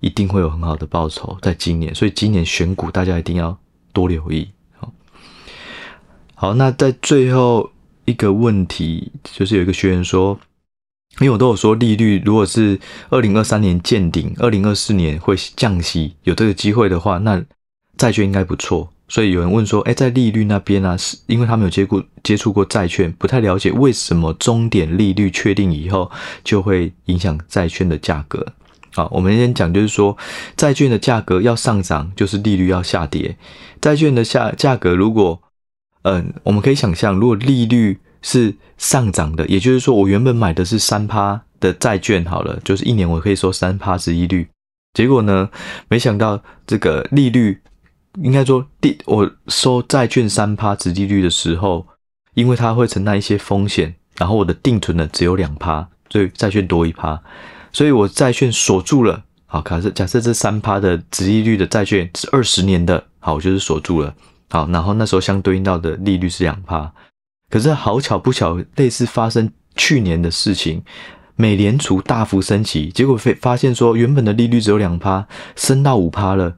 [0.00, 1.36] 一定会有很好的报酬。
[1.42, 3.58] 在今年，所以今年选股大家一定要
[3.92, 4.48] 多留意。
[4.78, 4.90] 好，
[6.34, 7.70] 好，那在最后
[8.06, 10.40] 一个问题，就是有一个学员说，
[11.20, 17.42] 因为我都有说利率，如果是二零二三年见顶，二零二四年会降息，有这个机会的话，那
[17.96, 18.90] 债券应该不错。
[19.08, 26.10] 所以有人问说，哎，在利率那边呢、啊，是因为他们有接过接触过债券，不太了解为什么终点利率确定以后
[26.42, 28.44] 就会影响债券的价格。
[28.92, 30.16] 好，我们先讲，就是说
[30.56, 33.36] 债券的价格要上涨，就是利率要下跌。
[33.80, 35.40] 债券的下价格如果，
[36.02, 44.48] 嗯，我们可以想象，如果利率是上涨的，也就是说我原本买的是三趴的债券，好了，就是一年我可以收三趴殖利率，
[44.94, 45.48] 结果呢，
[45.86, 47.62] 没想到这个利率。
[48.22, 51.86] 应该说，第我收债券三趴殖利率的时候，
[52.34, 57.22] 因为它会承担一些风险，然后我的定存呢只有两趴，所以债券多一趴，
[57.70, 59.22] 所以我债券锁住了。
[59.44, 64.12] 好，假设假设这三趴的殖利率的债券是二十年的，好，我就是锁住了。
[64.48, 66.90] 好，然后那时候相对应到的利率是两趴，
[67.50, 70.82] 可是好巧不巧，类似发生去年的事情，
[71.34, 76.56] 美联储大幅升息，结果发发现说原本的利率只有两趴，升到五趴了，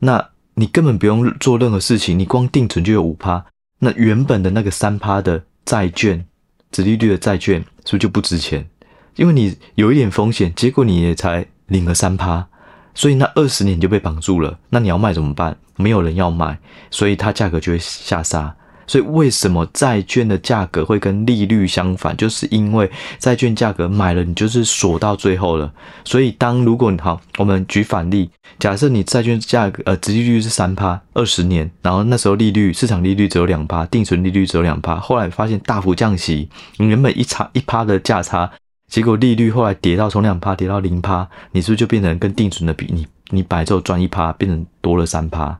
[0.00, 0.30] 那。
[0.54, 3.46] 你根本不用做任何事情，你光定存就有五趴，
[3.78, 6.26] 那原本的那个三趴的债券，
[6.70, 8.68] 子利率的债券是不是就不值钱？
[9.16, 12.46] 因为你有一点风险，结果你也才领了三趴，
[12.94, 14.58] 所以那二十年就被绑住了。
[14.68, 15.56] 那你要卖怎么办？
[15.76, 16.58] 没有人要买，
[16.90, 18.54] 所以它价格就会下杀。
[18.90, 22.16] 所以为什么债券的价格会跟利率相反？
[22.16, 25.72] 就是因为债券价格买了，你就是锁到最后了。
[26.04, 36.48] 所以当如果你好，我们举反例，假设你债券价格呃，殖利率是三趴，二十年，然后那时候利率市场利率只有两趴，定存利率只有两趴，后来发现大幅降息，
[36.78, 38.50] 你原本一差一趴的价差，
[38.88, 42.88] 结果利率后来跌到从两趴跌到零趴，你是不是就变成跟定存的比？
[42.92, 45.56] 你你本来就赚一趴，变成多了三趴，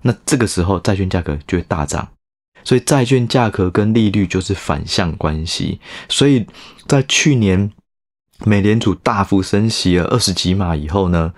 [0.00, 2.08] 那这个时候债券价格就会大涨。
[2.64, 6.46] 所以债券价格跟利率就是反向关系，所以
[6.86, 7.70] 在去年
[8.44, 11.32] 美联储大幅升息了二十几码以后呢，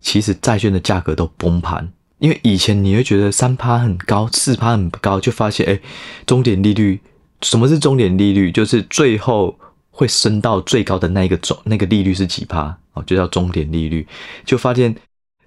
[0.00, 1.92] 其实债券的价格都崩盘。
[2.18, 5.80] 因为以前你会觉得三趴很高，四趴很高，就发现哎，
[6.26, 7.00] 终点利率，
[7.42, 8.52] 什么是终点利率？
[8.52, 9.58] 就是最后
[9.90, 12.76] 会升到最高的那一个总那个利率是几趴？
[12.92, 14.06] 哦，就叫终点利率，
[14.44, 14.94] 就发现。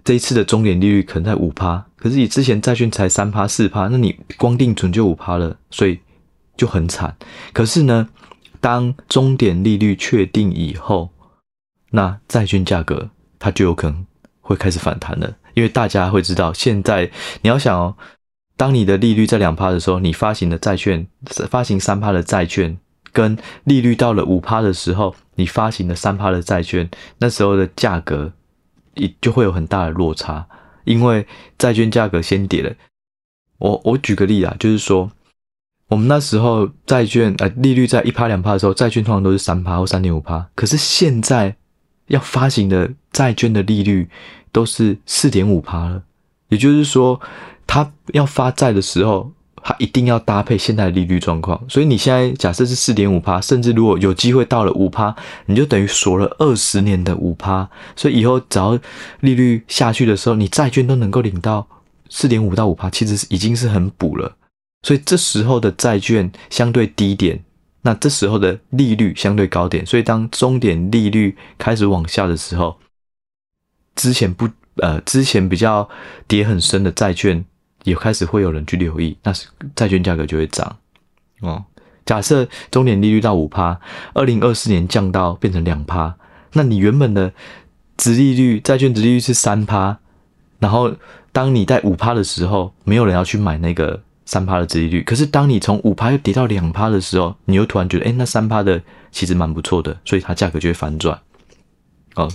[0.04, 5.98] 这一次的终点利率可能在五趴，可是你之前债券才三趴四趴，那你光定存就五趴了，所以
[6.58, 7.16] 就很惨。
[7.54, 8.10] 可是呢，
[8.60, 11.10] 当终点利率确定以后，
[11.92, 14.06] 那债券价格它就有可能
[14.42, 17.10] 会开始反弹了，因为大家会知道，现在
[17.42, 17.96] 你要想哦，
[18.58, 21.08] 当你的利率在两趴的时候，你发行的债券
[21.50, 22.78] 发行三趴的债券，
[23.14, 26.90] 跟利率到了五趴的时候，你发行的三趴的债券，
[27.20, 28.34] 那时候的价格。
[28.96, 30.48] 也就会有很大的落差，
[30.84, 31.26] 因为
[31.58, 32.74] 债券价格先跌了。
[33.60, 35.12] 我我举个例啊，就是说，
[35.88, 40.50] 我们那时候债券呃利率在一趴两趴的时候，债券通常都是三趴或三点五趴。
[40.56, 41.56] 可是现在
[42.08, 44.10] 要发行的债券的利率
[44.52, 46.04] 都是四点五趴了，
[46.50, 47.20] 也就是说，
[47.66, 49.32] 它要发债的时候。
[49.64, 58.78] 它一定要搭配现在的利率状况，所以你现在假设是四点五趴，甚至如果有机会到了五趴，你就等于锁了二十年的五趴，所以以后只要
[59.22, 61.66] 利率下去的时候，你债券都能够领到
[62.10, 64.36] 四点五到五趴，其实已经是很补了。
[64.84, 67.42] 所以这时候的债券相对低点，
[67.84, 72.78] 那这时候的利率相对高点，所以当终点利率开始往下的时候，
[73.96, 75.88] 之前不呃之前比较
[76.28, 77.46] 跌很深的债券
[77.84, 80.78] 也开始会有人去留意，那是债券价格就会涨
[81.42, 81.64] 哦。
[82.06, 83.80] 假设中年利率到五趴，
[84.14, 86.16] 二零二四年降到变成两趴，
[86.54, 87.32] 那你原本的
[87.96, 90.00] 殖利率债券殖利率是三趴，
[90.60, 90.94] 然后
[91.32, 98.82] 当你在五趴的时候，没有人要去买那个三趴的殖利率，可是当你从五趴又跌到两趴的时候，你又突然觉得，诶，那三趴的
[99.12, 101.18] 其实蛮不错的，所以它价格就会反转。
[102.16, 102.30] 哦，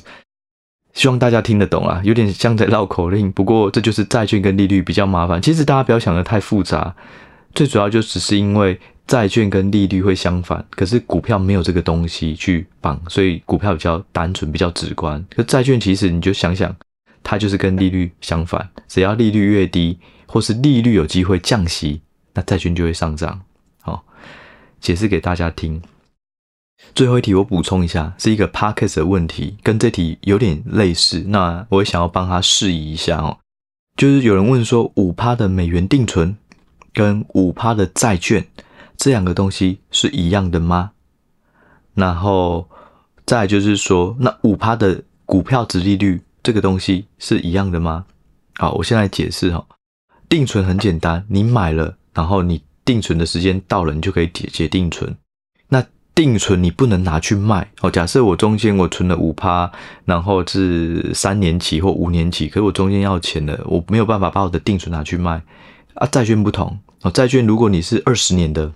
[0.99, 5.41] 希望大家听得懂啦，有点像在绕口令，不过这就是债券跟利率比较麻烦。
[5.41, 6.93] 其实大家不要想得太复杂，
[7.55, 8.79] 最主要就只是因为。
[9.07, 15.25] 债券跟利率会相反，可是股票没有这个东西去绑，所以股票比较单纯、比较直观。
[15.35, 16.77] 可债券其实你就想想，
[17.23, 22.03] 它就是跟利率相反，只要利率越低，或是利率有机会降息，
[22.35, 23.41] 那债券就会上涨。
[23.81, 24.05] 好，
[24.79, 25.81] 解释给大家听。
[26.95, 31.25] 最后一题我补充一下，是一个 Podcast 的问题，跟这题有点类似。
[31.29, 33.39] 那我也想要帮他释疑一下哦，
[33.97, 36.37] 就是有人问说，五趴的美元定存
[36.93, 38.47] 跟五趴的债券。
[38.97, 40.91] 这两个东西是一样的吗？
[41.95, 42.69] 然后
[43.25, 48.07] 再就是说，那五趴的股票殖利率这个东西是一样的吗？
[48.57, 49.65] 好，我先来解释哈。
[50.29, 55.17] 定存很简单，你买了，然后你定存的时间到了，你就可以解解定存。
[55.69, 55.85] 那
[56.19, 57.89] 定存你不能拿去卖哦。
[57.89, 59.71] 假设我中间我存了五趴，
[60.05, 65.41] 然后是三年期或五年期，可是我中间要钱了，我没有办法把我的定存拿去卖
[65.95, 66.05] 啊。
[66.09, 68.73] 债券不同哦，债券如果你是二十年的。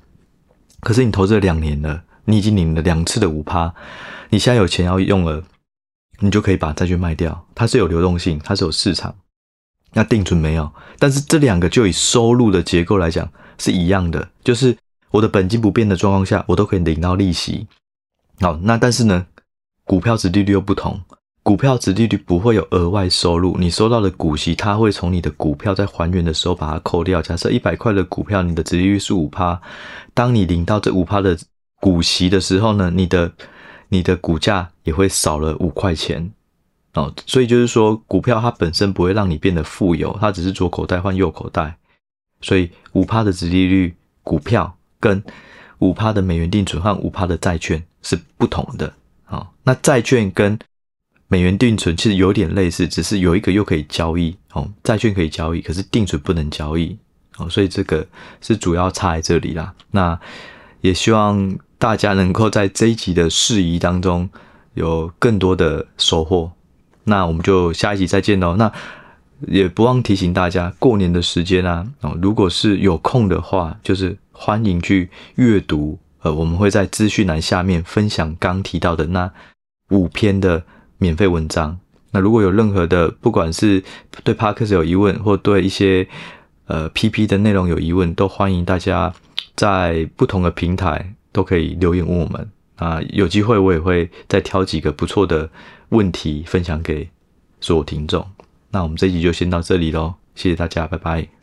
[0.82, 3.74] 可是你投资了两年了，你已经领了两次的五趴，
[4.30, 5.42] 你现在有钱要用了，
[6.20, 9.16] 你就可以把债券卖掉，它是有流动性，它是有市场。
[9.94, 10.70] 那定存没有，
[11.00, 13.28] 但是这两个就以收入的结构来讲
[13.58, 14.76] 是一样的，就是
[15.12, 17.68] 我的本金不变的状况下，我都可以领到利息。
[18.40, 19.26] 好，那但是呢，
[19.84, 21.00] 股票殖利率又不同。
[21.44, 27.20] 股票殖利率不会有额外收入，你收到的股息，它会从你的股票在还原的时候把它扣掉。
[27.20, 29.60] 假设一百块的股票，你的殖利率是五趴，
[30.14, 31.36] 当你领到这五趴的
[31.80, 33.32] 股息的时候呢，你的
[33.88, 36.32] 你的股价也会少了五块钱
[36.94, 37.12] 哦。
[37.26, 41.76] 所以就是说，股票它本身不会让你变得富有，它只是左口袋换右口袋。
[42.40, 45.20] 所以五趴的殖利率股票跟
[45.80, 48.92] 五趴的美元定存和五趴的债券是不同的。
[49.24, 50.56] 好，那债券跟
[51.26, 56.96] 美元定存其实有点类似，只是有一个又可以交易哦，债券可以交易，可是定存不能交易
[57.38, 58.06] 哦，所以这个
[58.40, 59.74] 是主要差在这里啦。
[59.90, 60.18] 那
[60.82, 64.28] 也希望大家能够在这一集的事宜当中
[64.74, 66.52] 有更多的收获。
[67.04, 68.54] 那我们就下一集再见喽。
[68.56, 68.70] 那
[69.48, 75.98] 也不忘提醒大家，过年的时间啊，哦，如果是有空的话，就是欢迎去阅读。
[76.22, 79.32] 呃，我们会在资讯栏下面分享刚提到的那
[79.90, 80.64] 五篇的。
[81.02, 81.76] 免费文章。
[82.12, 83.82] 那如果有任何的，不管是
[84.22, 86.06] 对 Podcast 有疑问，或对一些
[86.66, 89.12] 呃 PP 的内容有疑问，都欢迎大家
[89.56, 92.48] 在不同的平台都可以留言问我们。
[92.76, 95.50] 啊，有机会我也会再挑几个不错的
[95.88, 97.08] 问题分享给
[97.60, 98.24] 所有听众。
[98.70, 101.41] 那我们这集就先到这里喽，谢谢大家，拜拜。